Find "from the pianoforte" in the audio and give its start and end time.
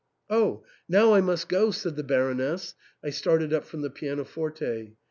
3.65-4.95